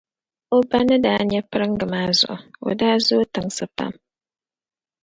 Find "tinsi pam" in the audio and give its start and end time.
3.33-3.93